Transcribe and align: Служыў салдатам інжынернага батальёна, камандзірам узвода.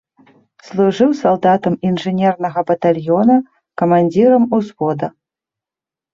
Служыў 0.69 1.09
салдатам 1.19 1.73
інжынернага 1.89 2.59
батальёна, 2.73 3.35
камандзірам 3.83 4.43
узвода. 4.61 5.07